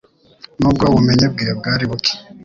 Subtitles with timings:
[0.59, 2.13] nubwo ubumenyi bwe bwari buke.